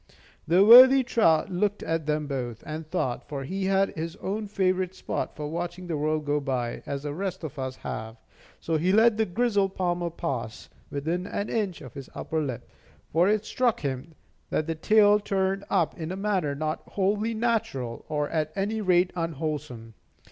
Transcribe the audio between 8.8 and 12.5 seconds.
let the grizzled palmer pass, within an inch of his upper